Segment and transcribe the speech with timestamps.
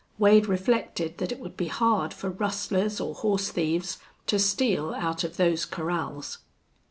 [0.17, 5.23] Wade reflected that it would be hard for rustlers or horse thieves to steal out
[5.23, 6.39] of those corrals.